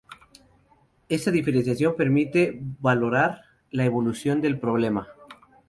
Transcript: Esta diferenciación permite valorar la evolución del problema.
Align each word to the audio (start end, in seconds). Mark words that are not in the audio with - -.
Esta 1.09 1.29
diferenciación 1.29 1.95
permite 1.95 2.57
valorar 2.79 3.41
la 3.69 3.85
evolución 3.85 4.41
del 4.41 4.59
problema. 4.59 5.09